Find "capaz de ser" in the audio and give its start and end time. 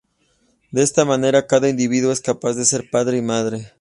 2.21-2.89